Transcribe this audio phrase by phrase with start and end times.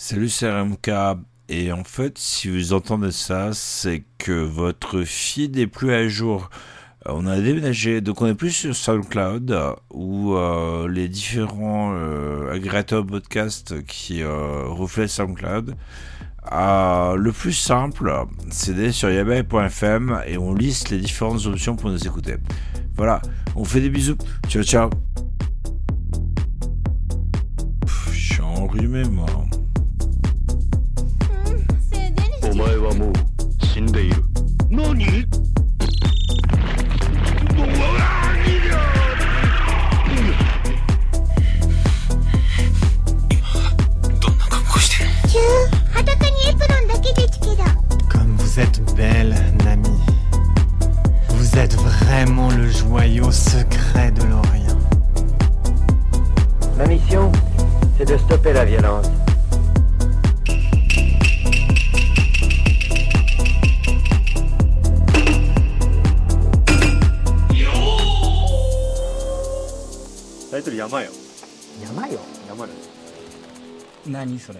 [0.00, 0.92] Salut, c'est RMK.
[1.48, 6.50] Et en fait, si vous entendez ça, c'est que votre feed n'est plus à jour.
[7.08, 9.58] Euh, On a déménagé, donc on est plus sur SoundCloud
[9.92, 15.74] où euh, les différents euh, agrégateurs podcasts qui euh, reflètent SoundCloud.
[16.52, 18.14] Euh, le plus simple,
[18.50, 22.36] c'est d'aller sur yabai.fm et on liste les différentes options pour nous écouter.
[22.94, 23.20] Voilà,
[23.56, 24.16] on fait des bisous.
[24.46, 24.90] Ciao, ciao.
[27.84, 29.26] Pff, Je suis enrhumé, moi.
[48.09, 49.89] Comme vous êtes belle, Nami.
[51.29, 54.79] Vous êtes vraiment le joyau secret de l'Orient.
[56.77, 57.31] Ma mission,
[57.97, 59.23] c'est de stopper la violence. «
[70.53, 71.09] タイトル山よ
[71.81, 72.89] 山よ山です
[74.07, 74.59] 何それ